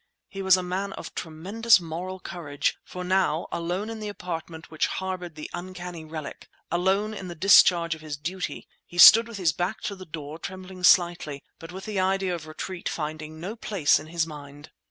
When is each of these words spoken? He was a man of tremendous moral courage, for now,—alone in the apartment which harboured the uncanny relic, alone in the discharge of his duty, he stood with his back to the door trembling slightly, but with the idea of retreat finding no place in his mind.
He 0.29 0.41
was 0.41 0.57
a 0.57 0.63
man 0.63 0.93
of 0.93 1.13
tremendous 1.13 1.79
moral 1.79 2.19
courage, 2.19 2.75
for 2.83 3.03
now,—alone 3.03 3.87
in 3.87 3.99
the 3.99 4.07
apartment 4.07 4.71
which 4.71 4.87
harboured 4.87 5.35
the 5.35 5.47
uncanny 5.53 6.03
relic, 6.05 6.47
alone 6.71 7.13
in 7.13 7.27
the 7.27 7.35
discharge 7.35 7.93
of 7.93 8.01
his 8.01 8.17
duty, 8.17 8.67
he 8.87 8.97
stood 8.97 9.27
with 9.27 9.37
his 9.37 9.53
back 9.53 9.79
to 9.81 9.95
the 9.95 10.07
door 10.07 10.39
trembling 10.39 10.83
slightly, 10.83 11.43
but 11.59 11.71
with 11.71 11.85
the 11.85 11.99
idea 11.99 12.33
of 12.33 12.47
retreat 12.47 12.89
finding 12.89 13.39
no 13.39 13.55
place 13.55 13.99
in 13.99 14.07
his 14.07 14.25
mind. 14.25 14.71